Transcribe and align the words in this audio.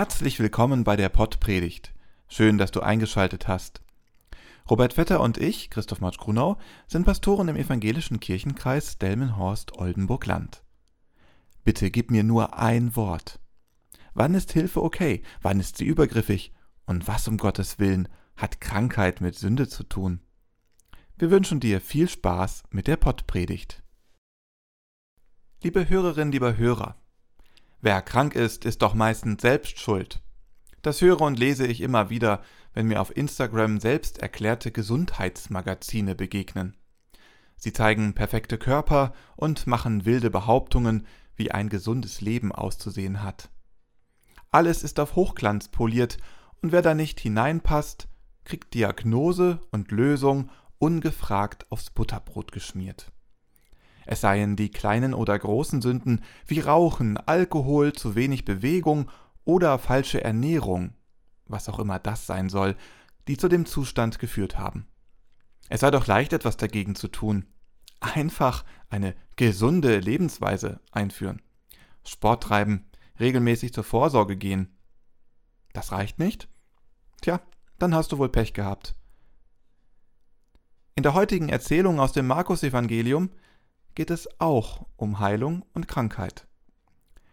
Herzlich 0.00 0.40
willkommen 0.40 0.82
bei 0.82 0.96
der 0.96 1.10
Pottpredigt. 1.10 1.92
Schön, 2.26 2.56
dass 2.56 2.70
du 2.70 2.80
eingeschaltet 2.80 3.48
hast. 3.48 3.82
Robert 4.70 4.94
Vetter 4.94 5.20
und 5.20 5.36
ich, 5.36 5.68
Christoph 5.68 6.00
Matsch 6.00 6.16
Grunau, 6.16 6.56
sind 6.86 7.04
Pastoren 7.04 7.48
im 7.48 7.56
evangelischen 7.56 8.18
Kirchenkreis 8.18 8.96
Delmenhorst-Oldenburg-Land. 8.96 10.64
Bitte 11.64 11.90
gib 11.90 12.10
mir 12.10 12.24
nur 12.24 12.58
ein 12.58 12.96
Wort. 12.96 13.40
Wann 14.14 14.32
ist 14.32 14.52
Hilfe 14.52 14.82
okay? 14.82 15.22
Wann 15.42 15.60
ist 15.60 15.76
sie 15.76 15.84
übergriffig? 15.84 16.54
Und 16.86 17.06
was 17.06 17.28
um 17.28 17.36
Gottes 17.36 17.78
Willen 17.78 18.08
hat 18.36 18.62
Krankheit 18.62 19.20
mit 19.20 19.34
Sünde 19.34 19.68
zu 19.68 19.82
tun? 19.82 20.20
Wir 21.18 21.30
wünschen 21.30 21.60
dir 21.60 21.78
viel 21.78 22.08
Spaß 22.08 22.62
mit 22.70 22.86
der 22.86 22.96
Pottpredigt. 22.96 23.82
Liebe 25.62 25.90
Hörerinnen, 25.90 26.32
lieber 26.32 26.56
Hörer, 26.56 26.96
Wer 27.82 28.02
krank 28.02 28.34
ist, 28.34 28.64
ist 28.64 28.82
doch 28.82 28.94
meistens 28.94 29.40
selbst 29.40 29.78
schuld. 29.78 30.20
Das 30.82 31.00
höre 31.00 31.20
und 31.22 31.38
lese 31.38 31.66
ich 31.66 31.80
immer 31.80 32.10
wieder, 32.10 32.42
wenn 32.74 32.86
mir 32.86 33.00
auf 33.00 33.16
Instagram 33.16 33.80
selbst 33.80 34.18
erklärte 34.18 34.70
Gesundheitsmagazine 34.70 36.14
begegnen. 36.14 36.76
Sie 37.56 37.72
zeigen 37.72 38.14
perfekte 38.14 38.58
Körper 38.58 39.12
und 39.36 39.66
machen 39.66 40.04
wilde 40.04 40.30
Behauptungen, 40.30 41.06
wie 41.36 41.50
ein 41.50 41.68
gesundes 41.68 42.20
Leben 42.20 42.52
auszusehen 42.52 43.22
hat. 43.22 43.50
Alles 44.50 44.82
ist 44.82 45.00
auf 45.00 45.16
Hochglanz 45.16 45.68
poliert, 45.68 46.18
und 46.62 46.72
wer 46.72 46.82
da 46.82 46.94
nicht 46.94 47.20
hineinpasst, 47.20 48.08
kriegt 48.44 48.74
Diagnose 48.74 49.60
und 49.70 49.90
Lösung 49.90 50.50
ungefragt 50.78 51.70
aufs 51.70 51.90
Butterbrot 51.90 52.52
geschmiert 52.52 53.10
es 54.10 54.22
seien 54.22 54.56
die 54.56 54.72
kleinen 54.72 55.14
oder 55.14 55.38
großen 55.38 55.80
Sünden 55.80 56.24
wie 56.44 56.58
Rauchen, 56.58 57.16
Alkohol, 57.16 57.92
zu 57.92 58.16
wenig 58.16 58.44
Bewegung 58.44 59.08
oder 59.44 59.78
falsche 59.78 60.24
Ernährung, 60.24 60.94
was 61.46 61.68
auch 61.68 61.78
immer 61.78 62.00
das 62.00 62.26
sein 62.26 62.48
soll, 62.48 62.76
die 63.28 63.36
zu 63.36 63.46
dem 63.46 63.66
Zustand 63.66 64.18
geführt 64.18 64.58
haben. 64.58 64.88
Es 65.68 65.82
sei 65.82 65.92
doch 65.92 66.08
leicht 66.08 66.32
etwas 66.32 66.56
dagegen 66.56 66.96
zu 66.96 67.06
tun. 67.06 67.46
Einfach 68.00 68.64
eine 68.88 69.14
gesunde 69.36 70.00
Lebensweise 70.00 70.80
einführen. 70.90 71.40
Sport 72.04 72.42
treiben, 72.42 72.90
regelmäßig 73.20 73.72
zur 73.72 73.84
Vorsorge 73.84 74.36
gehen. 74.36 74.76
Das 75.72 75.92
reicht 75.92 76.18
nicht? 76.18 76.48
Tja, 77.20 77.40
dann 77.78 77.94
hast 77.94 78.10
du 78.10 78.18
wohl 78.18 78.28
Pech 78.28 78.54
gehabt. 78.54 78.96
In 80.96 81.04
der 81.04 81.14
heutigen 81.14 81.48
Erzählung 81.48 82.00
aus 82.00 82.10
dem 82.10 82.26
Markus-Evangelium 82.26 83.30
geht 83.94 84.10
es 84.10 84.28
auch 84.40 84.86
um 84.96 85.18
Heilung 85.18 85.64
und 85.72 85.88
Krankheit. 85.88 86.46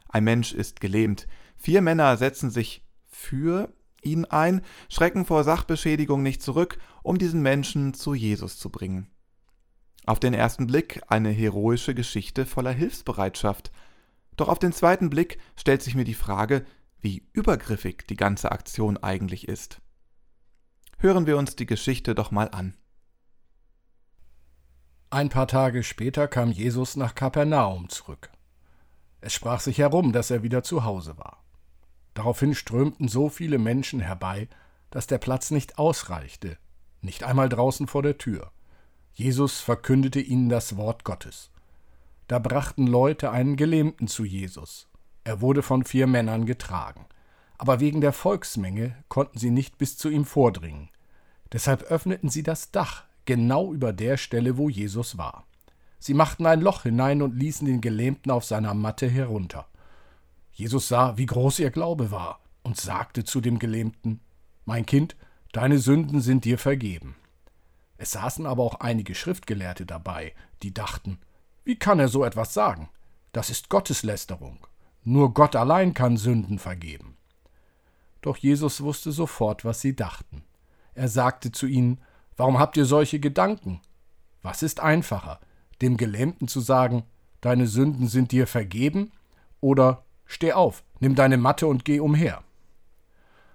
Ein 0.09 0.23
Mensch 0.23 0.53
ist 0.53 0.79
gelähmt. 0.79 1.27
Vier 1.55 1.81
Männer 1.81 2.17
setzen 2.17 2.49
sich 2.49 2.85
für 3.05 3.73
ihn 4.01 4.25
ein, 4.25 4.61
schrecken 4.89 5.25
vor 5.25 5.43
Sachbeschädigung 5.43 6.23
nicht 6.23 6.41
zurück, 6.41 6.79
um 7.03 7.17
diesen 7.17 7.41
Menschen 7.41 7.93
zu 7.93 8.13
Jesus 8.13 8.57
zu 8.57 8.69
bringen. 8.69 9.07
Auf 10.05 10.19
den 10.19 10.33
ersten 10.33 10.67
Blick 10.67 11.01
eine 11.07 11.29
heroische 11.29 11.93
Geschichte 11.93 12.45
voller 12.45 12.71
Hilfsbereitschaft. 12.71 13.71
Doch 14.37 14.47
auf 14.47 14.59
den 14.59 14.71
zweiten 14.71 15.09
Blick 15.09 15.39
stellt 15.55 15.81
sich 15.81 15.95
mir 15.95 16.05
die 16.05 16.13
Frage, 16.13 16.65
wie 16.99 17.27
übergriffig 17.33 18.07
die 18.07 18.15
ganze 18.15 18.51
Aktion 18.51 18.97
eigentlich 18.97 19.47
ist. 19.47 19.81
Hören 20.99 21.27
wir 21.27 21.37
uns 21.37 21.55
die 21.55 21.65
Geschichte 21.65 22.15
doch 22.15 22.31
mal 22.31 22.49
an. 22.49 22.75
Ein 25.09 25.29
paar 25.29 25.47
Tage 25.47 25.83
später 25.83 26.27
kam 26.27 26.51
Jesus 26.51 26.97
nach 26.97 27.15
Kapernaum 27.15 27.87
zurück. 27.87 28.29
Es 29.21 29.33
sprach 29.33 29.61
sich 29.61 29.77
herum, 29.77 30.11
dass 30.11 30.31
er 30.31 30.43
wieder 30.43 30.63
zu 30.63 30.83
Hause 30.83 31.17
war. 31.17 31.43
Daraufhin 32.13 32.53
strömten 32.53 33.07
so 33.07 33.29
viele 33.29 33.57
Menschen 33.57 34.01
herbei, 34.01 34.49
dass 34.91 35.07
der 35.07 35.17
Platz 35.17 35.49
nicht 35.49 35.77
ausreichte, 35.77 36.57
nicht 37.01 37.23
einmal 37.23 37.47
draußen 37.47 37.87
vor 37.87 38.03
der 38.03 38.17
Tür. 38.17 38.51
Jesus 39.13 39.61
verkündete 39.61 40.19
ihnen 40.19 40.49
das 40.49 40.75
Wort 40.75 41.05
Gottes. 41.05 41.51
Da 42.27 42.37
brachten 42.37 42.85
Leute 42.85 43.31
einen 43.31 43.55
Gelähmten 43.55 44.09
zu 44.09 44.25
Jesus. 44.25 44.89
Er 45.23 45.39
wurde 45.39 45.63
von 45.63 45.85
vier 45.85 46.07
Männern 46.07 46.45
getragen. 46.45 47.05
Aber 47.57 47.79
wegen 47.79 48.01
der 48.01 48.11
Volksmenge 48.11 49.01
konnten 49.07 49.39
sie 49.39 49.51
nicht 49.51 49.77
bis 49.77 49.97
zu 49.97 50.09
ihm 50.09 50.25
vordringen. 50.25 50.89
Deshalb 51.53 51.83
öffneten 51.83 52.29
sie 52.29 52.43
das 52.43 52.71
Dach, 52.71 53.06
genau 53.27 53.71
über 53.71 53.93
der 53.93 54.17
Stelle, 54.17 54.57
wo 54.57 54.69
Jesus 54.69 55.19
war. 55.19 55.45
Sie 55.99 56.15
machten 56.15 56.47
ein 56.47 56.61
Loch 56.61 56.83
hinein 56.83 57.21
und 57.21 57.35
ließen 57.35 57.67
den 57.67 57.81
Gelähmten 57.81 58.31
auf 58.31 58.45
seiner 58.45 58.73
Matte 58.73 59.07
herunter. 59.07 59.67
Jesus 60.51 60.87
sah, 60.87 61.17
wie 61.17 61.27
groß 61.27 61.59
ihr 61.59 61.69
Glaube 61.69 62.09
war, 62.09 62.39
und 62.63 62.77
sagte 62.77 63.23
zu 63.23 63.41
dem 63.41 63.59
Gelähmten 63.59 64.21
Mein 64.65 64.85
Kind, 64.85 65.15
deine 65.51 65.77
Sünden 65.77 66.21
sind 66.21 66.45
dir 66.45 66.57
vergeben. 66.57 67.15
Es 67.97 68.11
saßen 68.11 68.45
aber 68.45 68.63
auch 68.63 68.79
einige 68.79 69.15
Schriftgelehrte 69.15 69.85
dabei, 69.85 70.33
die 70.63 70.73
dachten 70.73 71.19
Wie 71.63 71.77
kann 71.77 71.99
er 71.99 72.07
so 72.07 72.23
etwas 72.23 72.53
sagen? 72.53 72.89
Das 73.31 73.49
ist 73.49 73.69
Gotteslästerung. 73.69 74.65
Nur 75.03 75.33
Gott 75.33 75.55
allein 75.55 75.93
kann 75.93 76.17
Sünden 76.17 76.59
vergeben. 76.59 77.17
Doch 78.21 78.37
Jesus 78.37 78.81
wusste 78.81 79.11
sofort, 79.11 79.63
was 79.63 79.81
sie 79.81 79.95
dachten. 79.95 80.43
Er 80.95 81.07
sagte 81.07 81.51
zu 81.51 81.67
ihnen 81.67 81.99
Warum 82.37 82.59
habt 82.59 82.77
ihr 82.77 82.85
solche 82.85 83.19
Gedanken? 83.19 83.81
Was 84.43 84.63
ist 84.63 84.79
einfacher, 84.79 85.39
dem 85.81 85.97
Gelähmten 85.97 86.47
zu 86.47 86.61
sagen, 86.61 87.03
deine 87.41 87.67
Sünden 87.67 88.07
sind 88.07 88.31
dir 88.31 88.47
vergeben, 88.47 89.11
oder 89.59 90.03
steh 90.25 90.53
auf, 90.53 90.83
nimm 90.99 91.15
deine 91.15 91.37
Matte 91.37 91.67
und 91.67 91.83
geh 91.83 91.99
umher? 91.99 92.43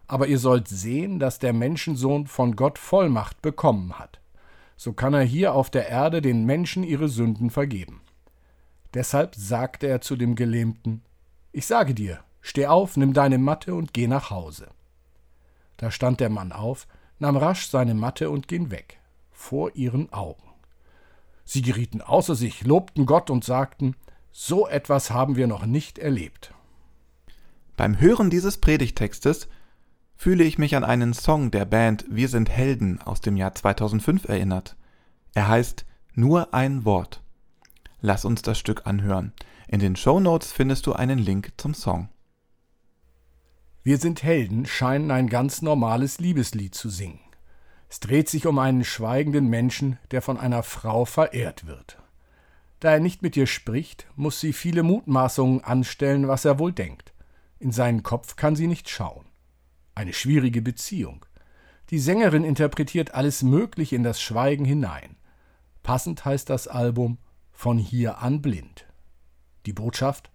Aber 0.09 0.27
ihr 0.27 0.39
sollt 0.39 0.69
sehen, 0.69 1.21
dass 1.21 1.39
der 1.39 1.53
Menschensohn 1.53 2.27
von 2.27 2.57
Gott 2.57 2.79
Vollmacht 2.79 3.41
bekommen 3.41 3.99
hat. 3.99 4.21
So 4.77 4.93
kann 4.93 5.15
er 5.15 5.23
hier 5.23 5.55
auf 5.55 5.71
der 5.71 5.89
Erde 5.89 6.21
den 6.21 6.45
Menschen 6.45 6.83
ihre 6.83 7.09
Sünden 7.09 7.51
vergeben. 7.51 8.01
Deshalb 8.95 9.37
sagte 9.37 9.87
er 9.87 10.01
zu 10.01 10.17
dem 10.17 10.35
Gelähmten, 10.35 11.03
Ich 11.53 11.67
sage 11.67 11.95
dir, 11.95 12.19
steh 12.41 12.67
auf, 12.67 12.97
nimm 12.97 13.15
deine 13.15 13.39
Matte 13.39 13.75
und 13.75 13.95
geh 13.95 14.09
nach 14.09 14.31
Hause. 14.31 14.69
Da 15.77 15.91
stand 15.91 16.21
der 16.21 16.31
Mann 16.31 16.53
auf, 16.53 16.87
nahm 17.23 17.37
rasch 17.37 17.69
seine 17.69 17.95
Matte 17.95 18.31
und 18.31 18.49
ging 18.49 18.71
weg, 18.71 18.99
vor 19.31 19.75
ihren 19.75 20.13
Augen. 20.13 20.43
Sie 21.45 21.63
gerieten 21.63 22.03
außer 22.03 22.35
sich, 22.35 22.65
lobten 22.65 23.07
Gott 23.07 23.31
und 23.31 23.45
sagten, 23.45 23.97
so 24.33 24.67
etwas 24.69 25.11
haben 25.11 25.37
wir 25.37 25.47
noch 25.47 25.65
nicht 25.65 25.99
erlebt. 25.99 26.53
Beim 27.77 28.01
Hören 28.01 28.29
dieses 28.29 28.59
Predigtextes 28.59 29.49
fühle 30.17 30.45
ich 30.45 30.59
mich 30.59 30.77
an 30.77 30.85
einen 30.85 31.15
Song 31.15 31.51
der 31.51 31.65
Band 31.65 32.05
Wir 32.09 32.29
sind 32.29 32.51
Helden 32.51 33.01
aus 33.01 33.21
dem 33.21 33.37
Jahr 33.37 33.55
2005 33.55 34.29
erinnert. 34.29 34.77
Er 35.35 35.49
heißt 35.49 35.87
Nur 36.15 36.53
ein 36.53 36.85
Wort. 36.85 37.23
Lass 38.01 38.25
uns 38.25 38.43
das 38.43 38.59
Stück 38.59 38.87
anhören. 38.87 39.33
In 39.69 39.81
den 39.81 39.97
Show 39.97 40.19
Notes 40.21 40.53
findest 40.53 40.87
du 40.87 40.93
einen 40.93 41.19
Link 41.19 41.53
zum 41.57 41.73
Song. 41.73 42.09
Wir 43.85 43.99
sind 43.99 44.23
Helden 44.23 44.65
scheinen 44.65 45.11
ein 45.11 45.29
ganz 45.29 45.61
normales 45.61 46.21
Liebeslied 46.21 46.73
zu 46.73 46.89
singen. 46.89 47.19
Es 47.89 47.99
dreht 47.99 48.29
sich 48.29 48.47
um 48.47 48.61
einen 48.61 48.85
schweigenden 48.85 49.49
Menschen, 49.49 49.99
der 50.13 50.23
von 50.23 50.39
einer 50.39 50.63
Frau 50.63 51.05
verehrt 51.05 51.67
wird. 51.67 51.99
Da 52.79 52.93
er 52.93 53.01
nicht 53.01 53.23
mit 53.23 53.37
ihr 53.37 53.49
spricht, 53.49 54.07
muss 54.15 54.39
sie 54.39 54.53
viele 54.53 54.85
Mutmaßungen 54.85 55.65
anstellen, 55.65 56.29
was 56.29 56.45
er 56.45 56.61
wohl 56.61 56.73
denkt. 56.73 57.13
In 57.59 57.73
seinen 57.73 58.05
Kopf 58.05 58.37
kann 58.37 58.55
sie 58.55 58.69
nicht 58.69 58.89
schauen. 58.89 59.27
Eine 59.97 60.13
schwierige 60.13 60.63
Beziehung. 60.63 61.27
Die 61.91 61.99
Sängerin 61.99 62.45
interpretiert 62.45 63.15
alles 63.15 63.43
Mögliche 63.43 63.97
in 63.97 64.05
das 64.05 64.23
Schweigen 64.23 64.65
hinein. 64.65 65.17
Passend 65.83 66.25
heißt 66.25 66.49
das 66.49 66.69
Album 66.69 67.19
Von 67.51 67.79
hier 67.79 68.19
an 68.19 68.43
blind. 68.43 68.87
Die 69.67 69.73
Botschaft 69.73 70.31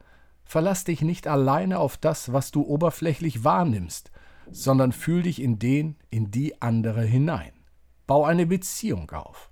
Verlass 0.48 0.86
dich 0.86 1.02
nicht 1.02 1.28
alleine 1.28 1.78
auf 1.78 1.98
das, 1.98 2.32
was 2.32 2.52
du 2.52 2.62
oberflächlich 2.62 3.44
wahrnimmst, 3.44 4.12
sondern 4.50 4.94
fühl 4.94 5.24
dich 5.24 5.42
in 5.42 5.60
den, 5.60 5.98
in 6.10 6.32
die 6.32 6.62
andere 6.62 7.04
hinein. 7.04 7.52
Bau 8.08 8.24
eine 8.24 8.46
Beziehung 8.46 9.12
auf. 9.12 9.52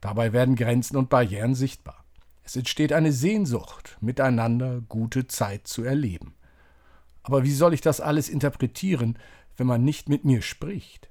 Dabei 0.00 0.32
werden 0.32 0.56
Grenzen 0.56 0.96
und 0.96 1.10
Barrieren 1.10 1.54
sichtbar. 1.54 2.02
Es 2.42 2.56
entsteht 2.56 2.94
eine 2.94 3.12
Sehnsucht, 3.12 3.98
miteinander 4.00 4.80
gute 4.80 5.26
Zeit 5.26 5.66
zu 5.66 5.84
erleben. 5.84 6.34
Aber 7.22 7.44
wie 7.44 7.52
soll 7.52 7.74
ich 7.74 7.82
das 7.82 8.00
alles 8.00 8.30
interpretieren, 8.30 9.18
wenn 9.58 9.66
man 9.66 9.84
nicht 9.84 10.08
mit 10.08 10.24
mir 10.24 10.40
spricht? 10.40 11.10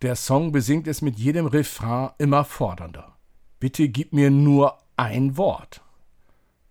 Der 0.00 0.16
Song 0.16 0.50
besingt 0.52 0.86
es 0.86 1.02
mit 1.02 1.18
jedem 1.18 1.46
Refrain 1.46 2.10
immer 2.16 2.44
fordernder. 2.44 3.18
Bitte 3.60 3.88
gib 3.90 4.14
mir 4.14 4.30
nur 4.30 4.78
ein 4.96 5.36
Wort. 5.36 5.82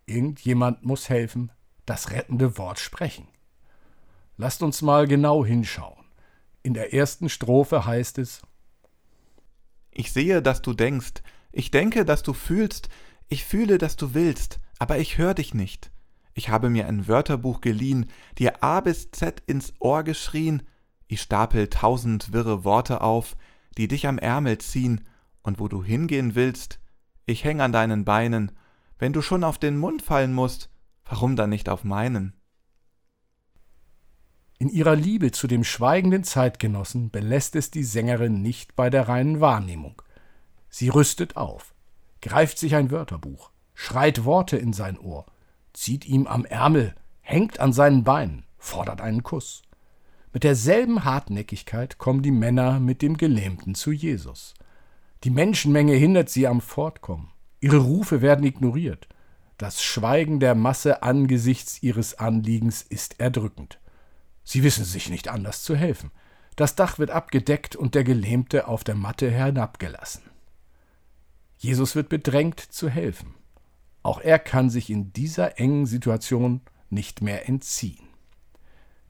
Irgendjemand 0.08 0.84
muss 0.84 1.10
helfen, 1.10 1.52
das 1.86 2.12
rettende 2.12 2.58
Wort 2.58 2.80
sprechen. 2.80 3.28
Lasst 4.38 4.64
uns 4.64 4.82
mal 4.82 5.06
genau 5.06 5.46
hinschauen. 5.46 6.06
In 6.64 6.74
der 6.74 6.94
ersten 6.94 7.28
Strophe 7.28 7.86
heißt 7.86 8.18
es 8.18 8.42
Ich 9.92 10.14
sehe, 10.14 10.42
dass 10.42 10.62
du 10.62 10.74
denkst, 10.74 11.22
ich 11.52 11.72
denke, 11.72 12.06
dass 12.06 12.24
du 12.24 12.34
fühlst, 12.34 12.88
ich 13.28 13.44
fühle, 13.44 13.78
dass 13.78 13.98
du 13.98 14.14
willst, 14.14 14.60
aber 14.80 14.98
ich 14.98 15.18
höre 15.18 15.34
dich 15.34 15.54
nicht. 15.54 15.92
Ich 16.34 16.50
habe 16.50 16.70
mir 16.70 16.88
ein 16.88 17.08
Wörterbuch 17.08 17.60
geliehen, 17.60 18.06
dir 18.38 18.64
A 18.64 18.80
bis 18.80 19.12
Z 19.12 19.44
ins 19.46 19.74
Ohr 19.80 20.04
geschrien, 20.04 20.64
ich 21.08 21.22
stapel 21.22 21.68
tausend 21.70 22.32
wirre 22.32 22.64
Worte 22.64 23.02
auf, 23.02 23.36
die 23.78 23.88
dich 23.88 24.08
am 24.08 24.20
Ärmel 24.20 24.58
ziehen, 24.60 25.02
und 25.42 25.60
wo 25.60 25.68
du 25.68 25.84
hingehen 25.84 26.36
willst, 26.36 26.80
ich 27.26 27.44
häng 27.44 27.60
an 27.60 27.72
deinen 27.72 28.06
Beinen, 28.06 28.52
wenn 29.00 29.14
du 29.14 29.22
schon 29.22 29.44
auf 29.44 29.58
den 29.58 29.78
Mund 29.78 30.02
fallen 30.02 30.34
musst, 30.34 30.70
warum 31.06 31.36
dann 31.36 31.50
nicht 31.50 31.70
auf 31.70 31.84
meinen? 31.84 32.34
In 34.60 34.70
ihrer 34.70 34.96
Liebe 34.96 35.32
zu 35.32 35.46
dem 35.48 35.64
schweigenden 35.64 36.24
Zeitgenossen 36.24 37.12
belässt 37.12 37.56
es 37.56 37.70
die 37.70 37.84
Sängerin 37.84 38.42
nicht 38.42 38.76
bei 38.76 38.90
der 38.90 39.08
reinen 39.08 39.40
Wahrnehmung. 39.40 40.02
Sie 40.70 40.90
rüstet 40.90 41.38
auf, 41.38 41.76
greift 42.22 42.58
sich 42.58 42.76
ein 42.76 42.90
Wörterbuch, 42.90 43.52
schreit 43.76 44.26
Worte 44.26 44.58
in 44.58 44.74
sein 44.74 44.98
Ohr, 44.98 45.28
zieht 45.74 46.08
ihm 46.08 46.26
am 46.26 46.44
Ärmel, 46.44 46.96
hängt 47.22 47.60
an 47.60 47.72
seinen 47.72 48.04
Beinen, 48.04 48.46
fordert 48.58 49.00
einen 49.00 49.22
Kuss. 49.22 49.62
Mit 50.34 50.44
derselben 50.44 51.04
Hartnäckigkeit 51.04 52.00
kommen 52.00 52.24
die 52.24 52.32
Männer 52.32 52.80
mit 52.80 53.04
dem 53.04 53.18
Gelähmten 53.18 53.76
zu 53.76 53.92
Jesus. 53.92 54.56
Die 55.24 55.30
Menschenmenge 55.30 55.94
hindert 55.94 56.30
sie 56.30 56.48
am 56.48 56.62
Fortkommen. 56.62 57.32
Ihre 57.60 57.78
Rufe 57.78 58.22
werden 58.22 58.46
ignoriert. 58.46 59.08
Das 59.58 59.84
Schweigen 59.84 60.40
der 60.40 60.54
Masse 60.54 61.02
angesichts 61.02 61.82
ihres 61.82 62.20
Anliegens 62.20 62.84
ist 62.84 63.20
erdrückend. 63.20 63.80
Sie 64.44 64.64
wissen 64.64 64.86
sich 64.86 65.10
nicht 65.10 65.28
anders 65.28 65.64
zu 65.64 65.76
helfen. 65.76 66.12
Das 66.56 66.76
Dach 66.76 67.00
wird 67.00 67.12
abgedeckt 67.12 67.76
und 67.76 67.96
der 67.96 68.04
Gelähmte 68.04 68.68
auf 68.68 68.84
der 68.84 68.96
Matte 68.96 69.30
herabgelassen. 69.32 70.24
Jesus 71.58 71.96
wird 71.96 72.10
bedrängt 72.10 72.60
zu 72.60 72.90
helfen. 72.90 73.34
Auch 74.04 74.22
er 74.22 74.40
kann 74.40 74.70
sich 74.70 74.90
in 74.90 75.12
dieser 75.12 75.60
engen 75.60 75.86
Situation 75.86 76.62
nicht 76.90 77.22
mehr 77.22 77.50
entziehen. 77.50 78.08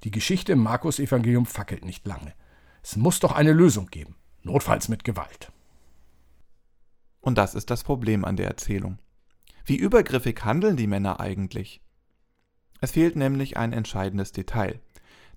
Die 0.03 0.11
Geschichte 0.11 0.53
im 0.53 0.59
Markus 0.59 0.99
Evangelium 0.99 1.45
fackelt 1.45 1.83
nicht 1.83 2.07
lange. 2.07 2.33
Es 2.81 2.95
muss 2.95 3.19
doch 3.19 3.33
eine 3.33 3.51
Lösung 3.51 3.88
geben, 3.88 4.15
notfalls 4.44 4.88
mit 4.88 5.03
Gewalt. 5.03 5.51
Und 7.22 7.38
das 7.38 7.56
ist 7.56 7.69
das 7.69 7.84
Problem 7.84 8.25
an 8.25 8.38
der 8.38 8.48
Erzählung. 8.48 9.00
Wie 9.66 9.75
übergriffig 9.75 10.44
handeln 10.46 10.78
die 10.78 10.88
Männer 10.88 11.19
eigentlich? 11.19 11.81
Es 12.80 12.92
fehlt 12.92 13.16
nämlich 13.16 13.58
ein 13.58 13.74
entscheidendes 13.74 14.31
Detail, 14.31 14.80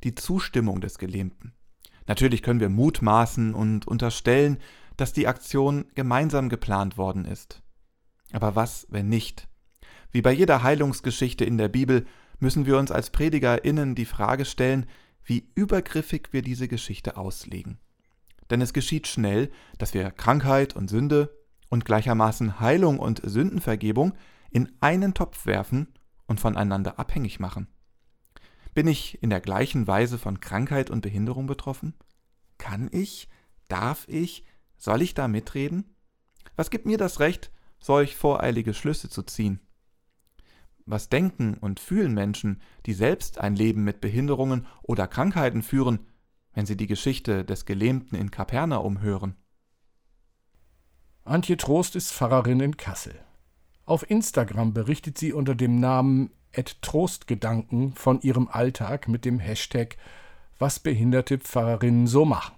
die 0.04 0.14
Zustimmung 0.14 0.80
des 0.80 0.98
Gelähmten. 0.98 1.52
Natürlich 2.06 2.42
können 2.42 2.60
wir 2.60 2.68
mutmaßen 2.68 3.54
und 3.54 3.86
unterstellen, 3.86 4.58
dass 4.96 5.12
die 5.12 5.26
Aktion 5.26 5.86
gemeinsam 5.94 6.48
geplant 6.48 6.98
worden 6.98 7.24
ist. 7.24 7.62
Aber 8.32 8.54
was, 8.54 8.86
wenn 8.90 9.08
nicht? 9.08 9.48
Wie 10.12 10.22
bei 10.22 10.32
jeder 10.32 10.62
Heilungsgeschichte 10.62 11.44
in 11.44 11.58
der 11.58 11.68
Bibel 11.68 12.06
müssen 12.38 12.66
wir 12.66 12.78
uns 12.78 12.90
als 12.90 13.10
PredigerInnen 13.10 13.94
die 13.94 14.04
Frage 14.04 14.44
stellen, 14.44 14.86
wie 15.24 15.50
übergriffig 15.54 16.28
wir 16.32 16.42
diese 16.42 16.68
Geschichte 16.68 17.16
auslegen. 17.16 17.78
Denn 18.50 18.60
es 18.60 18.72
geschieht 18.72 19.06
schnell, 19.06 19.50
dass 19.78 19.94
wir 19.94 20.10
Krankheit 20.10 20.74
und 20.74 20.88
Sünde 20.88 21.39
und 21.70 21.86
gleichermaßen 21.86 22.60
Heilung 22.60 22.98
und 22.98 23.22
Sündenvergebung 23.24 24.12
in 24.50 24.70
einen 24.80 25.14
Topf 25.14 25.46
werfen 25.46 25.88
und 26.26 26.40
voneinander 26.40 26.98
abhängig 26.98 27.40
machen. 27.40 27.68
Bin 28.74 28.86
ich 28.86 29.22
in 29.22 29.30
der 29.30 29.40
gleichen 29.40 29.86
Weise 29.86 30.18
von 30.18 30.40
Krankheit 30.40 30.90
und 30.90 31.00
Behinderung 31.00 31.46
betroffen? 31.46 31.94
Kann 32.58 32.88
ich, 32.92 33.28
darf 33.68 34.06
ich, 34.08 34.44
soll 34.76 35.00
ich 35.02 35.14
da 35.14 35.28
mitreden? 35.28 35.96
Was 36.56 36.70
gibt 36.70 36.86
mir 36.86 36.98
das 36.98 37.20
Recht, 37.20 37.50
solch 37.78 38.16
voreilige 38.16 38.74
Schlüsse 38.74 39.08
zu 39.08 39.22
ziehen? 39.22 39.60
Was 40.86 41.08
denken 41.08 41.54
und 41.54 41.80
fühlen 41.80 42.14
Menschen, 42.14 42.60
die 42.86 42.94
selbst 42.94 43.38
ein 43.38 43.54
Leben 43.54 43.84
mit 43.84 44.00
Behinderungen 44.00 44.66
oder 44.82 45.06
Krankheiten 45.06 45.62
führen, 45.62 46.06
wenn 46.52 46.66
sie 46.66 46.76
die 46.76 46.88
Geschichte 46.88 47.44
des 47.44 47.64
Gelähmten 47.64 48.16
in 48.16 48.30
Kapernaum 48.30 49.00
hören? 49.00 49.36
Antje 51.24 51.58
Trost 51.58 51.96
ist 51.96 52.12
Pfarrerin 52.12 52.60
in 52.60 52.76
Kassel. 52.76 53.14
Auf 53.84 54.08
Instagram 54.08 54.72
berichtet 54.72 55.18
sie 55.18 55.32
unter 55.32 55.54
dem 55.54 55.78
Namen 55.78 56.30
Trostgedanken 56.80 57.92
von 57.92 58.20
ihrem 58.22 58.48
Alltag 58.48 59.06
mit 59.06 59.24
dem 59.24 59.38
Hashtag 59.38 59.96
Was 60.58 60.80
behinderte 60.80 61.38
Pfarrerinnen 61.38 62.06
so 62.06 62.24
machen. 62.24 62.54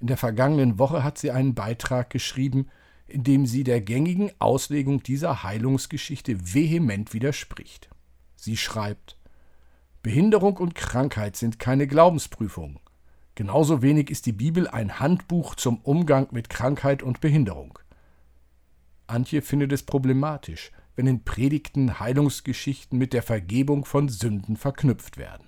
In 0.00 0.06
der 0.06 0.16
vergangenen 0.16 0.78
Woche 0.78 1.02
hat 1.02 1.18
sie 1.18 1.30
einen 1.30 1.54
Beitrag 1.54 2.10
geschrieben, 2.10 2.68
in 3.06 3.24
dem 3.24 3.46
sie 3.46 3.64
der 3.64 3.80
gängigen 3.80 4.30
Auslegung 4.38 5.02
dieser 5.02 5.42
Heilungsgeschichte 5.42 6.54
vehement 6.54 7.12
widerspricht. 7.12 7.90
Sie 8.36 8.56
schreibt 8.56 9.18
Behinderung 10.02 10.56
und 10.58 10.74
Krankheit 10.74 11.36
sind 11.36 11.58
keine 11.58 11.86
Glaubensprüfung. 11.86 12.78
Genauso 13.34 13.82
wenig 13.82 14.10
ist 14.10 14.26
die 14.26 14.32
Bibel 14.32 14.68
ein 14.68 15.00
Handbuch 15.00 15.56
zum 15.56 15.78
Umgang 15.78 16.28
mit 16.30 16.48
Krankheit 16.48 17.02
und 17.02 17.20
Behinderung. 17.20 17.78
Antje 19.06 19.42
findet 19.42 19.72
es 19.72 19.82
problematisch, 19.82 20.70
wenn 20.94 21.06
in 21.06 21.24
Predigten 21.24 21.98
Heilungsgeschichten 21.98 22.98
mit 22.98 23.12
der 23.12 23.22
Vergebung 23.22 23.84
von 23.84 24.08
Sünden 24.08 24.56
verknüpft 24.56 25.18
werden. 25.18 25.46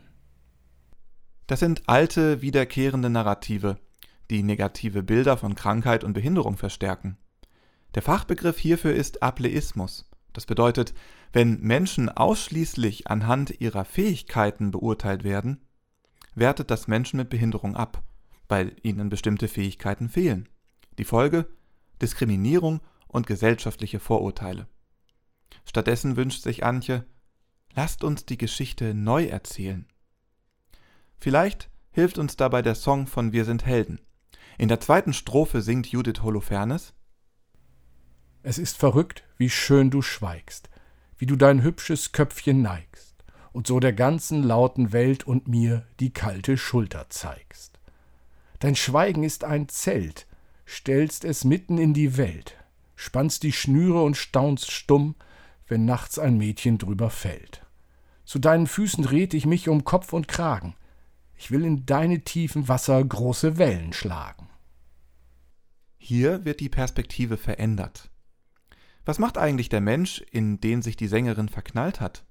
Das 1.47 1.61
sind 1.61 1.89
alte, 1.89 2.43
wiederkehrende 2.43 3.09
Narrative, 3.09 3.79
die 4.31 4.43
negative 4.43 5.05
Bilder 5.05 5.37
von 5.37 5.55
Krankheit 5.55 6.03
und 6.03 6.15
Behinderung 6.15 6.57
verstärken. 6.57 7.17
Der 7.95 8.03
Fachbegriff 8.03 8.59
hierfür 8.59 8.95
ist 8.95 9.23
Ableismus. 9.23 10.11
Das 10.33 10.45
bedeutet, 10.45 10.93
wenn 11.33 11.61
Menschen 11.61 12.09
ausschließlich 12.09 13.07
anhand 13.07 13.61
ihrer 13.61 13.85
Fähigkeiten 13.85 14.73
beurteilt 14.73 15.23
werden, 15.23 15.66
wertet 16.37 16.71
das 16.71 16.87
Menschen 16.87 17.17
mit 17.17 17.31
Behinderung 17.31 17.75
ab, 17.75 18.05
weil 18.49 18.77
ihnen 18.83 19.09
bestimmte 19.09 19.49
Fähigkeiten 19.49 20.09
fehlen. 20.09 20.49
Die 20.99 21.05
Folge? 21.05 21.49
Diskriminierung 22.01 22.81
und 23.09 23.27
gesellschaftliche 23.27 23.99
Vorurteile. 23.99 24.69
Stattdessen 25.65 26.17
wünscht 26.17 26.43
sich 26.43 26.63
Antje, 26.65 27.05
lasst 27.75 28.05
uns 28.05 28.27
die 28.27 28.39
Geschichte 28.39 28.95
neu 28.95 29.25
erzählen. 29.25 29.87
Vielleicht 31.19 31.71
hilft 31.91 32.19
uns 32.19 32.37
dabei 32.37 32.61
der 32.61 32.75
Song 32.75 33.07
von 33.07 33.33
Wir 33.33 33.47
sind 33.47 33.65
Helden. 33.65 34.01
In 34.59 34.69
der 34.69 34.81
zweiten 34.81 35.15
Strophe 35.15 35.63
singt 35.63 35.87
Judith 35.87 36.23
Holofernes 36.23 36.93
Es 38.43 38.59
ist 38.59 38.77
verrückt, 38.77 39.25
wie 39.39 39.51
schön 39.51 39.91
du 39.91 40.03
schweigst, 40.03 40.69
wie 41.17 41.27
du 41.27 41.37
dein 41.37 41.63
hübsches 41.63 42.13
Köpfchen 42.13 42.61
neigst 42.61 43.16
und 43.57 43.67
so 43.67 43.81
der 43.81 43.95
ganzen 43.95 44.43
lauten 44.43 44.93
Welt 44.93 45.27
und 45.27 45.49
mir 45.49 45.87
die 45.99 46.13
kalte 46.13 46.59
Schulter 46.59 47.07
zeigst. 47.09 47.81
Dein 48.59 48.77
Schweigen 48.77 49.23
ist 49.23 49.45
ein 49.45 49.71
Zelt, 49.71 50.27
stellst 50.67 51.25
es 51.25 51.43
mitten 51.43 51.79
in 51.79 51.95
die 51.95 52.19
Welt, 52.19 52.55
spannst 52.97 53.45
die 53.45 53.53
Schnüre 53.53 54.03
und 54.03 54.19
staunst 54.19 54.71
stumm, 54.71 55.15
wenn 55.69 55.87
nachts 55.87 56.19
ein 56.19 56.37
Mädchen 56.37 56.77
drüber 56.77 57.09
fällt. 57.09 57.65
Zu 58.27 58.41
deinen 58.41 58.67
Füßen 58.67 59.03
dreht 59.03 59.33
ich 59.33 59.47
mich 59.47 59.71
um 59.71 59.85
Kopf 59.85 60.13
und 60.13 60.29
Kragen, 60.29 60.75
ich 61.35 61.51
will 61.51 61.65
in 61.65 61.87
deine 61.87 62.25
tiefen 62.25 62.69
Wasser 62.69 63.03
große 63.03 63.57
Wellen 63.57 63.95
schlagen. 63.95 64.51
Hier 65.97 66.45
wird 66.45 66.61
die 66.61 66.69
Perspektive 66.69 67.39
verändert. 67.39 68.11
Was 69.07 69.19
macht 69.19 69.39
eigentlich 69.39 69.71
der 69.71 69.81
Mensch, 69.81 70.23
in 70.31 70.61
den 70.61 70.83
sich 70.83 70.97
die 70.97 71.09
Sängerin 71.09 71.49
verknallt 71.49 72.03
hat? 72.03 72.26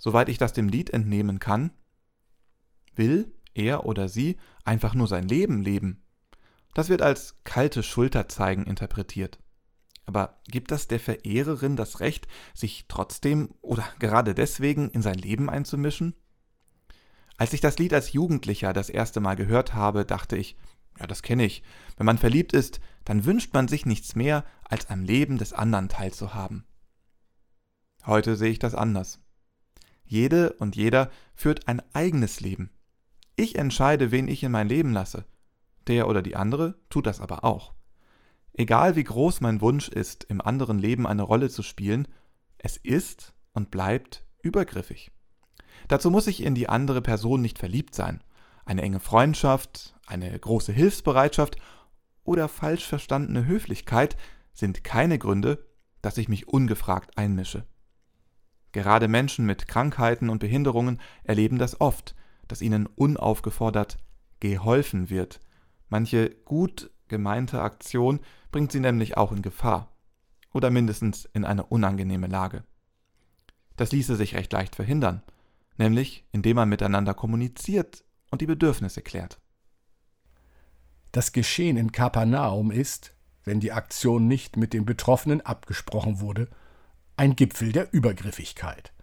Soweit 0.00 0.30
ich 0.30 0.38
das 0.38 0.54
dem 0.54 0.68
Lied 0.70 0.88
entnehmen 0.90 1.38
kann, 1.40 1.72
will 2.96 3.32
er 3.52 3.84
oder 3.84 4.08
sie 4.08 4.38
einfach 4.64 4.94
nur 4.94 5.06
sein 5.06 5.28
Leben 5.28 5.60
leben. 5.60 6.02
Das 6.72 6.88
wird 6.88 7.02
als 7.02 7.36
kalte 7.44 7.82
Schulterzeigen 7.82 8.64
interpretiert. 8.64 9.38
Aber 10.06 10.40
gibt 10.48 10.70
das 10.70 10.88
der 10.88 11.00
Verehrerin 11.00 11.76
das 11.76 12.00
Recht, 12.00 12.26
sich 12.54 12.86
trotzdem 12.88 13.50
oder 13.60 13.84
gerade 13.98 14.34
deswegen 14.34 14.88
in 14.88 15.02
sein 15.02 15.18
Leben 15.18 15.50
einzumischen? 15.50 16.14
Als 17.36 17.52
ich 17.52 17.60
das 17.60 17.78
Lied 17.78 17.92
als 17.92 18.14
Jugendlicher 18.14 18.72
das 18.72 18.88
erste 18.88 19.20
Mal 19.20 19.36
gehört 19.36 19.74
habe, 19.74 20.06
dachte 20.06 20.38
ich, 20.38 20.56
ja, 20.98 21.06
das 21.06 21.22
kenne 21.22 21.44
ich. 21.44 21.62
Wenn 21.98 22.06
man 22.06 22.18
verliebt 22.18 22.54
ist, 22.54 22.80
dann 23.04 23.26
wünscht 23.26 23.52
man 23.52 23.68
sich 23.68 23.84
nichts 23.84 24.16
mehr, 24.16 24.46
als 24.64 24.88
am 24.88 25.02
Leben 25.02 25.36
des 25.36 25.52
anderen 25.52 25.90
teilzuhaben. 25.90 26.64
Heute 28.06 28.36
sehe 28.36 28.50
ich 28.50 28.58
das 28.58 28.74
anders. 28.74 29.20
Jede 30.10 30.54
und 30.54 30.74
jeder 30.74 31.08
führt 31.36 31.68
ein 31.68 31.80
eigenes 31.92 32.40
Leben. 32.40 32.70
Ich 33.36 33.56
entscheide, 33.56 34.10
wen 34.10 34.26
ich 34.26 34.42
in 34.42 34.50
mein 34.50 34.68
Leben 34.68 34.92
lasse. 34.92 35.24
Der 35.86 36.08
oder 36.08 36.20
die 36.20 36.34
andere 36.34 36.74
tut 36.90 37.06
das 37.06 37.20
aber 37.20 37.44
auch. 37.44 37.74
Egal 38.52 38.96
wie 38.96 39.04
groß 39.04 39.40
mein 39.40 39.60
Wunsch 39.60 39.88
ist, 39.88 40.24
im 40.24 40.40
anderen 40.40 40.80
Leben 40.80 41.06
eine 41.06 41.22
Rolle 41.22 41.48
zu 41.48 41.62
spielen, 41.62 42.08
es 42.58 42.76
ist 42.76 43.34
und 43.52 43.70
bleibt 43.70 44.26
übergriffig. 44.42 45.12
Dazu 45.86 46.10
muss 46.10 46.26
ich 46.26 46.42
in 46.42 46.56
die 46.56 46.68
andere 46.68 47.02
Person 47.02 47.40
nicht 47.40 47.60
verliebt 47.60 47.94
sein. 47.94 48.24
Eine 48.64 48.82
enge 48.82 48.98
Freundschaft, 48.98 49.94
eine 50.08 50.36
große 50.36 50.72
Hilfsbereitschaft 50.72 51.56
oder 52.24 52.48
falsch 52.48 52.84
verstandene 52.84 53.46
Höflichkeit 53.46 54.16
sind 54.54 54.82
keine 54.82 55.20
Gründe, 55.20 55.64
dass 56.02 56.18
ich 56.18 56.28
mich 56.28 56.48
ungefragt 56.48 57.16
einmische. 57.16 57.64
Gerade 58.72 59.08
Menschen 59.08 59.46
mit 59.46 59.66
Krankheiten 59.66 60.30
und 60.30 60.38
Behinderungen 60.38 61.00
erleben 61.24 61.58
das 61.58 61.80
oft, 61.80 62.14
dass 62.48 62.62
ihnen 62.62 62.86
unaufgefordert 62.86 63.98
geholfen 64.38 65.10
wird. 65.10 65.40
Manche 65.88 66.30
gut 66.44 66.90
gemeinte 67.08 67.60
Aktion 67.62 68.20
bringt 68.52 68.72
sie 68.72 68.80
nämlich 68.80 69.16
auch 69.16 69.32
in 69.32 69.42
Gefahr 69.42 69.92
oder 70.52 70.70
mindestens 70.70 71.24
in 71.32 71.44
eine 71.44 71.64
unangenehme 71.64 72.26
Lage. 72.26 72.64
Das 73.76 73.92
ließe 73.92 74.16
sich 74.16 74.34
recht 74.34 74.52
leicht 74.52 74.76
verhindern, 74.76 75.22
nämlich 75.76 76.26
indem 76.32 76.56
man 76.56 76.68
miteinander 76.68 77.14
kommuniziert 77.14 78.04
und 78.30 78.40
die 78.40 78.46
Bedürfnisse 78.46 79.02
klärt. 79.02 79.40
Das 81.12 81.32
Geschehen 81.32 81.76
in 81.76 81.90
Kapernaum 81.90 82.70
ist, 82.70 83.14
wenn 83.44 83.58
die 83.58 83.72
Aktion 83.72 84.28
nicht 84.28 84.56
mit 84.56 84.72
den 84.72 84.84
Betroffenen 84.84 85.40
abgesprochen 85.40 86.20
wurde, 86.20 86.48
ein 87.20 87.36
Gipfel 87.36 87.70
der 87.70 87.92
Übergriffigkeit. 87.92 88.94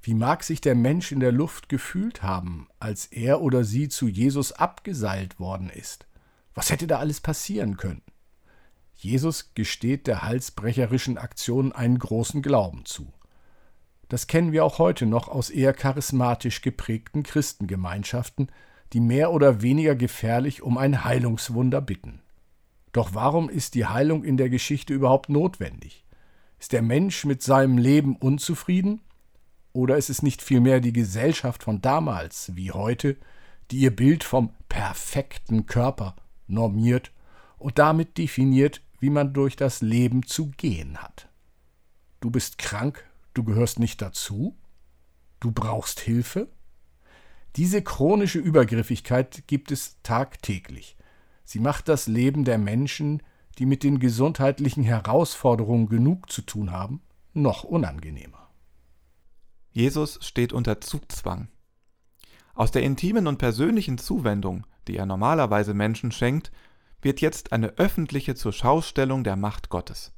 Wie 0.00 0.14
mag 0.14 0.44
sich 0.44 0.60
der 0.60 0.76
Mensch 0.76 1.10
in 1.10 1.18
der 1.18 1.32
Luft 1.32 1.68
gefühlt 1.68 2.22
haben, 2.22 2.68
als 2.78 3.06
er 3.06 3.40
oder 3.40 3.64
sie 3.64 3.88
zu 3.88 4.06
Jesus 4.06 4.52
abgeseilt 4.52 5.40
worden 5.40 5.68
ist? 5.68 6.06
Was 6.54 6.70
hätte 6.70 6.86
da 6.86 7.00
alles 7.00 7.20
passieren 7.20 7.76
können? 7.76 8.02
Jesus 8.94 9.54
gesteht 9.54 10.06
der 10.06 10.22
halsbrecherischen 10.22 11.18
Aktion 11.18 11.72
einen 11.72 11.98
großen 11.98 12.42
Glauben 12.42 12.84
zu. 12.84 13.12
Das 14.08 14.28
kennen 14.28 14.52
wir 14.52 14.64
auch 14.64 14.78
heute 14.78 15.06
noch 15.06 15.26
aus 15.26 15.50
eher 15.50 15.72
charismatisch 15.72 16.62
geprägten 16.62 17.24
Christengemeinschaften, 17.24 18.52
die 18.92 19.00
mehr 19.00 19.32
oder 19.32 19.62
weniger 19.62 19.96
gefährlich 19.96 20.62
um 20.62 20.78
ein 20.78 21.02
Heilungswunder 21.02 21.80
bitten. 21.80 22.20
Doch 22.92 23.14
warum 23.14 23.50
ist 23.50 23.74
die 23.74 23.86
Heilung 23.86 24.22
in 24.22 24.36
der 24.36 24.48
Geschichte 24.48 24.94
überhaupt 24.94 25.28
notwendig? 25.28 26.04
Ist 26.58 26.72
der 26.72 26.82
Mensch 26.82 27.24
mit 27.24 27.42
seinem 27.42 27.78
Leben 27.78 28.16
unzufrieden? 28.16 29.00
Oder 29.72 29.96
ist 29.96 30.10
es 30.10 30.22
nicht 30.22 30.42
vielmehr 30.42 30.80
die 30.80 30.92
Gesellschaft 30.92 31.62
von 31.62 31.80
damals 31.80 32.56
wie 32.56 32.72
heute, 32.72 33.16
die 33.70 33.78
ihr 33.78 33.94
Bild 33.94 34.24
vom 34.24 34.52
perfekten 34.68 35.66
Körper 35.66 36.16
normiert 36.46 37.12
und 37.58 37.78
damit 37.78 38.18
definiert, 38.18 38.82
wie 38.98 39.10
man 39.10 39.32
durch 39.32 39.56
das 39.56 39.82
Leben 39.82 40.24
zu 40.24 40.50
gehen 40.56 40.98
hat? 40.98 41.28
Du 42.20 42.30
bist 42.30 42.58
krank, 42.58 43.04
du 43.34 43.44
gehörst 43.44 43.78
nicht 43.78 44.02
dazu? 44.02 44.56
Du 45.38 45.52
brauchst 45.52 46.00
Hilfe? 46.00 46.48
Diese 47.54 47.82
chronische 47.82 48.38
Übergriffigkeit 48.38 49.44
gibt 49.46 49.70
es 49.70 49.96
tagtäglich. 50.02 50.96
Sie 51.44 51.60
macht 51.60 51.88
das 51.88 52.08
Leben 52.08 52.44
der 52.44 52.58
Menschen, 52.58 53.22
die 53.58 53.66
mit 53.66 53.82
den 53.82 53.98
gesundheitlichen 53.98 54.84
Herausforderungen 54.84 55.88
genug 55.88 56.30
zu 56.30 56.42
tun 56.42 56.70
haben, 56.70 57.02
noch 57.34 57.64
unangenehmer. 57.64 58.48
Jesus 59.72 60.18
steht 60.22 60.52
unter 60.52 60.80
Zugzwang. 60.80 61.48
Aus 62.54 62.70
der 62.70 62.82
intimen 62.82 63.26
und 63.26 63.38
persönlichen 63.38 63.98
Zuwendung, 63.98 64.66
die 64.86 64.96
er 64.96 65.06
normalerweise 65.06 65.74
Menschen 65.74 66.12
schenkt, 66.12 66.50
wird 67.00 67.20
jetzt 67.20 67.52
eine 67.52 67.68
öffentliche 67.78 68.34
Zurschaustellung 68.34 69.22
der 69.22 69.36
Macht 69.36 69.68
Gottes. 69.68 70.12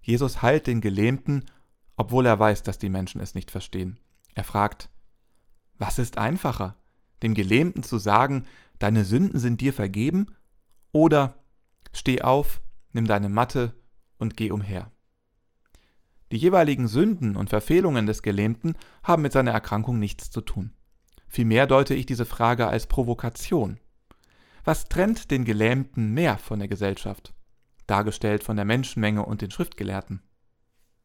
Jesus 0.00 0.42
heilt 0.42 0.66
den 0.66 0.80
Gelähmten, 0.80 1.44
obwohl 1.96 2.26
er 2.26 2.38
weiß, 2.38 2.62
dass 2.62 2.78
die 2.78 2.90
Menschen 2.90 3.20
es 3.20 3.34
nicht 3.34 3.50
verstehen. 3.50 3.98
Er 4.34 4.44
fragt, 4.44 4.90
was 5.78 5.98
ist 5.98 6.18
einfacher, 6.18 6.76
dem 7.22 7.34
Gelähmten 7.34 7.82
zu 7.82 7.98
sagen, 7.98 8.44
deine 8.78 9.04
Sünden 9.04 9.40
sind 9.40 9.60
dir 9.60 9.72
vergeben, 9.72 10.26
oder 10.92 11.34
Steh 11.96 12.20
auf, 12.20 12.60
nimm 12.92 13.06
deine 13.06 13.30
Matte 13.30 13.74
und 14.18 14.36
geh 14.36 14.50
umher. 14.50 14.92
Die 16.30 16.36
jeweiligen 16.36 16.88
Sünden 16.88 17.36
und 17.36 17.48
Verfehlungen 17.48 18.06
des 18.06 18.20
Gelähmten 18.20 18.76
haben 19.02 19.22
mit 19.22 19.32
seiner 19.32 19.52
Erkrankung 19.52 19.98
nichts 19.98 20.30
zu 20.30 20.42
tun. 20.42 20.74
Vielmehr 21.26 21.66
deute 21.66 21.94
ich 21.94 22.04
diese 22.04 22.26
Frage 22.26 22.66
als 22.66 22.86
Provokation. 22.86 23.80
Was 24.62 24.90
trennt 24.90 25.30
den 25.30 25.46
Gelähmten 25.46 26.12
mehr 26.12 26.36
von 26.36 26.58
der 26.58 26.68
Gesellschaft, 26.68 27.32
dargestellt 27.86 28.44
von 28.44 28.56
der 28.56 28.66
Menschenmenge 28.66 29.24
und 29.24 29.40
den 29.40 29.50
Schriftgelehrten? 29.50 30.22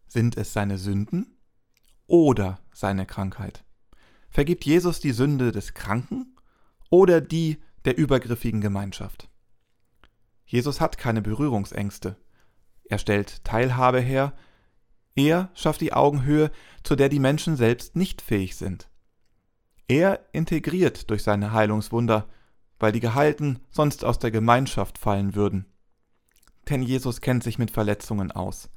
Sind 0.07 0.35
es 0.35 0.51
seine 0.51 0.77
Sünden 0.77 1.37
oder 2.05 2.59
seine 2.73 3.05
Krankheit? 3.05 3.63
Vergibt 4.29 4.65
Jesus 4.65 4.99
die 4.99 5.13
Sünde 5.13 5.53
des 5.53 5.73
Kranken 5.73 6.35
oder 6.89 7.21
die 7.21 7.61
der 7.85 7.97
übergriffigen 7.97 8.59
Gemeinschaft? 8.59 9.30
Jesus 10.51 10.81
hat 10.81 10.97
keine 10.97 11.21
Berührungsängste. 11.21 12.17
Er 12.83 12.97
stellt 12.97 13.41
Teilhabe 13.45 14.01
her. 14.01 14.33
Er 15.15 15.49
schafft 15.53 15.79
die 15.79 15.93
Augenhöhe, 15.93 16.51
zu 16.83 16.97
der 16.97 17.07
die 17.07 17.19
Menschen 17.19 17.55
selbst 17.55 17.95
nicht 17.95 18.21
fähig 18.21 18.57
sind. 18.57 18.89
Er 19.87 20.19
integriert 20.33 21.09
durch 21.09 21.23
seine 21.23 21.53
Heilungswunder, 21.53 22.27
weil 22.79 22.91
die 22.91 22.99
Gehalten 22.99 23.61
sonst 23.69 24.03
aus 24.03 24.19
der 24.19 24.29
Gemeinschaft 24.29 24.97
fallen 24.97 25.35
würden. 25.35 25.67
Denn 26.69 26.81
Jesus 26.81 27.21
kennt 27.21 27.43
sich 27.43 27.57
mit 27.57 27.71
Verletzungen 27.71 28.33
aus. 28.33 28.69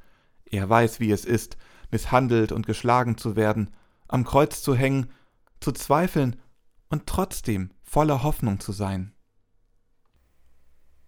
Er 0.44 0.68
weiß, 0.68 1.00
wie 1.00 1.10
es 1.10 1.24
ist, 1.24 1.56
misshandelt 1.90 2.52
und 2.52 2.66
geschlagen 2.66 3.18
zu 3.18 3.34
werden, 3.34 3.74
am 4.06 4.22
Kreuz 4.22 4.62
zu 4.62 4.76
hängen, 4.76 5.10
zu 5.58 5.72
zweifeln 5.72 6.36
und 6.88 7.08
trotzdem 7.08 7.72
voller 7.82 8.22
Hoffnung 8.22 8.60
zu 8.60 8.70
sein. 8.70 9.12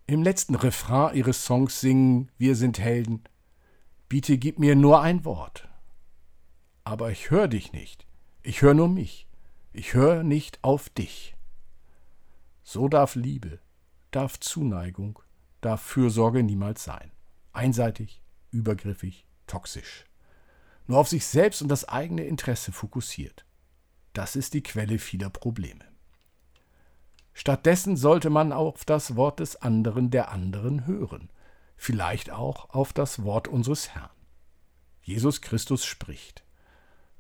Im 0.09 0.23
letzten 0.23 0.55
Refrain 0.55 1.17
ihres 1.17 1.45
Songs 1.45 1.81
singen 1.81 2.31
Wir 2.39 2.55
sind 2.55 2.79
Helden. 2.79 3.25
Bitte 4.09 4.39
gib 4.39 4.61
mir 4.61 4.77
nur 4.77 5.01
ein 5.01 5.25
Wort. 5.25 5.69
Aber 6.85 7.11
ich 7.11 7.31
höre 7.31 7.49
dich 7.49 7.73
nicht. 7.73 8.07
Ich 8.45 8.63
höre 8.63 8.75
nur 8.75 8.89
mich. 8.89 9.27
Ich 9.73 9.95
höre 9.95 10.23
nicht 10.23 10.63
auf 10.63 10.89
dich. 10.91 11.35
So 12.63 12.87
darf 12.87 13.17
Liebe, 13.17 13.59
darf 14.13 14.39
Zuneigung, 14.39 15.19
darf 15.61 15.83
Fürsorge 15.83 16.45
niemals 16.45 16.85
sein. 16.85 17.11
Einseitig, 17.53 18.23
übergriffig, 18.53 19.27
toxisch. 19.49 20.05
Nur 20.87 20.99
auf 20.99 21.09
sich 21.09 21.27
selbst 21.27 21.63
und 21.63 21.69
das 21.69 21.85
eigene 21.85 22.23
Interesse 22.23 22.71
fokussiert. 22.71 23.45
Das 24.13 24.37
ist 24.37 24.55
die 24.55 24.63
Quelle 24.63 25.01
vieler 25.01 25.31
Probleme. 25.31 25.85
Stattdessen 27.39 27.99
sollte 27.99 28.31
man 28.31 28.51
auf 28.51 28.87
das 28.87 29.15
Wort 29.15 29.41
des 29.41 29.61
anderen 29.61 30.11
der 30.11 30.33
anderen 30.33 30.87
hören, 30.87 31.29
vielleicht 31.77 32.31
auch 32.31 32.71
auf 32.71 32.95
das 32.95 33.25
Wort 33.25 33.47
unseres 33.47 33.91
Herrn. 33.91 34.09
Jesus 35.03 35.43
Christus 35.43 35.85
spricht. 35.85 36.45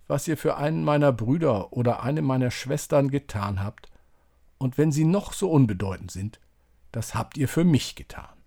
Was 0.06 0.26
ihr 0.26 0.38
für 0.38 0.56
einen 0.56 0.84
meiner 0.84 1.12
Brüder 1.12 1.74
oder 1.74 2.02
eine 2.02 2.22
meiner 2.22 2.50
Schwestern 2.50 3.10
getan 3.10 3.62
habt, 3.62 3.90
und 4.56 4.78
wenn 4.78 4.90
sie 4.90 5.04
noch 5.04 5.34
so 5.34 5.50
unbedeutend 5.50 6.10
sind, 6.10 6.40
das 6.92 7.14
habt 7.14 7.36
ihr 7.36 7.46
für 7.46 7.64
mich 7.64 7.94
getan. 7.94 8.38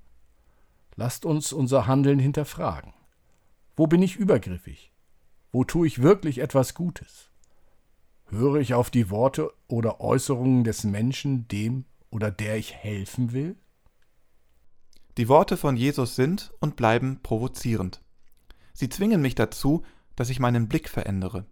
Lasst 0.95 1.23
uns 1.23 1.53
unser 1.53 1.85
Handeln 1.85 2.17
hinterfragen. 2.17 2.95
Wo 3.75 3.85
bin 3.85 4.01
ich 4.01 4.15
übergriffig? 4.15 4.91
Wo 5.51 5.63
tue 5.63 5.85
ich 5.85 6.01
wirklich 6.01 6.39
etwas 6.39 6.73
Gutes? 6.73 7.28
Höre 8.31 8.57
ich 8.57 8.75
auf 8.75 8.91
die 8.91 9.09
Worte 9.09 9.51
oder 9.67 10.01
Äußerungen 10.01 10.63
des 10.63 10.83
Menschen, 10.83 11.47
dem 11.47 11.85
oder 12.11 12.29
der 12.29 12.57
ich 12.57 12.75
helfen 12.75 13.33
will? 13.33 13.55
Die 15.17 15.27
Worte 15.27 15.57
von 15.57 15.75
Jesus 15.75 16.15
sind 16.15 16.53
und 16.59 16.75
bleiben 16.75 17.19
provozierend. 17.23 18.01
Sie 18.73 18.87
zwingen 18.87 19.21
mich 19.21 19.33
dazu, 19.33 19.83
dass 20.15 20.29
ich 20.29 20.39
meinen 20.39 20.67
Blick 20.67 20.89
verändere, 20.89 21.47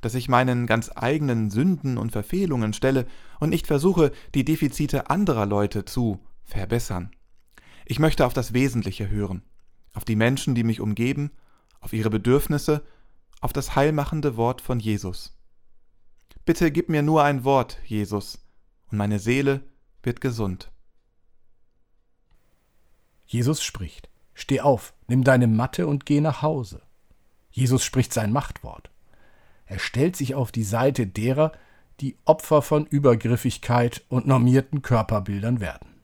dass 0.00 0.14
ich 0.14 0.30
meinen 0.30 0.66
ganz 0.66 0.90
eigenen 0.94 1.50
Sünden 1.50 1.98
und 1.98 2.10
Verfehlungen 2.10 2.72
stelle 2.72 3.06
und 3.38 3.50
nicht 3.50 3.66
versuche, 3.66 4.10
die 4.34 4.44
Defizite 4.44 5.10
anderer 5.10 5.44
Leute 5.44 5.84
zu 5.84 6.20
verbessern. 6.42 7.10
Ich 7.84 7.98
möchte 7.98 8.24
auf 8.24 8.32
das 8.32 8.54
Wesentliche 8.54 9.10
hören, 9.10 9.42
auf 9.92 10.06
die 10.06 10.16
Menschen, 10.16 10.54
die 10.54 10.64
mich 10.64 10.80
umgeben, 10.80 11.32
auf 11.80 11.92
ihre 11.92 12.10
Bedürfnisse, 12.10 12.82
auf 13.40 13.52
das 13.52 13.76
heilmachende 13.76 14.36
Wort 14.36 14.62
von 14.62 14.80
Jesus. 14.80 15.37
Bitte 16.48 16.72
gib 16.72 16.88
mir 16.88 17.02
nur 17.02 17.22
ein 17.24 17.44
Wort, 17.44 17.76
Jesus, 17.84 18.38
und 18.90 18.96
meine 18.96 19.18
Seele 19.18 19.60
wird 20.02 20.22
gesund. 20.22 20.70
Jesus 23.26 23.62
spricht. 23.62 24.08
Steh 24.32 24.62
auf, 24.62 24.94
nimm 25.08 25.24
deine 25.24 25.46
Matte 25.46 25.86
und 25.86 26.06
geh 26.06 26.22
nach 26.22 26.40
Hause. 26.40 26.80
Jesus 27.50 27.84
spricht 27.84 28.14
sein 28.14 28.32
Machtwort. 28.32 28.88
Er 29.66 29.78
stellt 29.78 30.16
sich 30.16 30.34
auf 30.34 30.50
die 30.50 30.64
Seite 30.64 31.06
derer, 31.06 31.52
die 32.00 32.16
Opfer 32.24 32.62
von 32.62 32.86
Übergriffigkeit 32.86 34.06
und 34.08 34.26
normierten 34.26 34.80
Körperbildern 34.80 35.60
werden. 35.60 36.00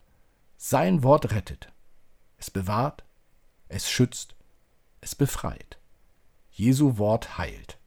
Sein 0.58 1.02
Wort 1.02 1.32
rettet. 1.32 1.72
Es 2.36 2.50
bewahrt, 2.50 3.02
es 3.68 3.90
schützt, 3.90 4.34
es 5.00 5.14
befreit. 5.14 5.78
Jesu 6.50 6.98
Wort 6.98 7.38
heilt. 7.38 7.78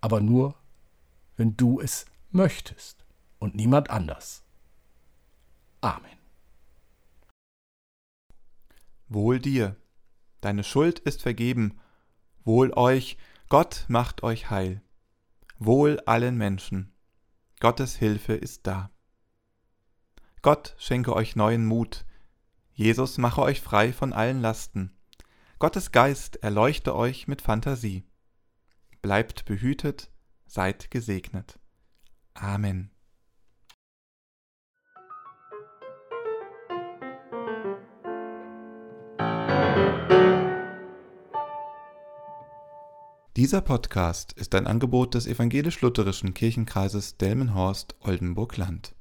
Aber 0.00 0.22
nur 0.22 0.54
wenn 1.42 1.56
du 1.56 1.80
es 1.80 2.06
möchtest 2.30 3.04
und 3.40 3.56
niemand 3.56 3.90
anders. 3.90 4.44
Amen. 5.80 6.16
Wohl 9.08 9.40
dir, 9.40 9.74
deine 10.40 10.62
Schuld 10.62 11.00
ist 11.00 11.20
vergeben, 11.20 11.80
wohl 12.44 12.72
euch, 12.74 13.18
Gott 13.48 13.86
macht 13.88 14.22
euch 14.22 14.50
heil. 14.50 14.82
Wohl 15.58 15.98
allen 16.06 16.36
Menschen. 16.38 16.92
Gottes 17.58 17.96
Hilfe 17.96 18.34
ist 18.34 18.68
da. 18.68 18.92
Gott 20.42 20.76
schenke 20.78 21.12
euch 21.12 21.34
neuen 21.34 21.66
Mut. 21.66 22.04
Jesus 22.72 23.18
mache 23.18 23.42
euch 23.42 23.60
frei 23.60 23.92
von 23.92 24.12
allen 24.12 24.40
Lasten. 24.40 24.96
Gottes 25.58 25.90
Geist 25.90 26.36
erleuchte 26.36 26.94
euch 26.94 27.26
mit 27.26 27.42
Fantasie. 27.42 28.04
Bleibt 29.00 29.44
behütet, 29.44 30.11
seid 30.52 30.90
gesegnet. 30.90 31.58
Amen. 32.34 32.90
Dieser 43.34 43.62
Podcast 43.62 44.34
ist 44.34 44.54
ein 44.54 44.66
Angebot 44.66 45.14
des 45.14 45.26
evangelisch-lutherischen 45.26 46.34
Kirchenkreises 46.34 47.16
Delmenhorst-Oldenburg-Land. 47.16 48.94